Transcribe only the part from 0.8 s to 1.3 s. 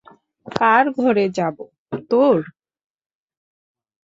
ঘরে